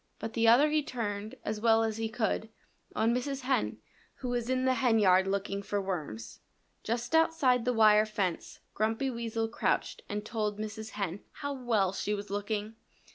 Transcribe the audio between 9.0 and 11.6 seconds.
Weasel crouched and told Mrs. Hen how